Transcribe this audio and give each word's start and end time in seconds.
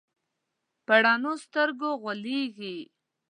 په 0.85 0.93
رڼو 1.03 1.33
سترګو 1.45 1.89
غولېږي. 2.01 2.77